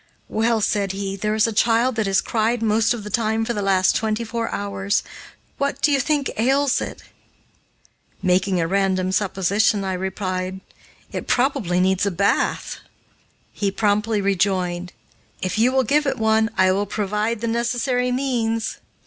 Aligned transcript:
"Well," 0.29 0.61
said 0.61 0.93
he, 0.93 1.15
"there 1.15 1.35
is 1.35 1.45
a 1.45 1.53
child 1.53 1.95
that 1.95 2.07
has 2.07 2.21
cried 2.21 2.63
most 2.63 2.91
of 2.91 3.03
the 3.03 3.11
time 3.11 3.45
for 3.45 3.53
the 3.53 3.61
last 3.61 3.95
twenty 3.95 4.23
four 4.23 4.49
hours. 4.49 5.03
What 5.59 5.79
do 5.79 5.91
you 5.91 5.99
think 5.99 6.31
ails 6.37 6.81
it?" 6.81 7.03
Making 8.19 8.59
a 8.59 8.67
random 8.67 9.11
supposition, 9.11 9.83
I 9.83 9.93
replied, 9.93 10.59
"It 11.11 11.27
probably 11.27 11.79
needs 11.79 12.07
a 12.07 12.09
bath." 12.09 12.79
He 13.53 13.69
promptly 13.69 14.21
rejoined, 14.21 14.91
"If 15.39 15.59
you 15.59 15.71
will 15.71 15.83
give 15.83 16.07
it 16.07 16.17
one, 16.17 16.49
I 16.57 16.71
will 16.71 16.87
provide 16.87 17.41
the 17.41 17.47
necessary 17.47 18.11
means." 18.11 18.79